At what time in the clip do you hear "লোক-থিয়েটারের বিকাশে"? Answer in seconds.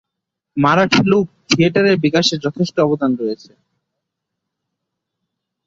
1.05-2.33